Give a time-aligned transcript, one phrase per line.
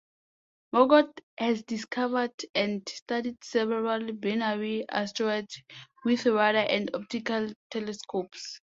[0.71, 5.61] Margot has discovered and studied several binary asteroids
[6.03, 8.61] with radar and optical telescopes.